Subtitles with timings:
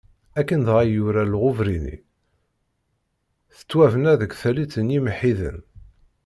[0.39, 1.95] Akken dɣa i yura Lɣubrini,
[3.55, 5.59] tettwabna deg tallit n yimweḥḥiden.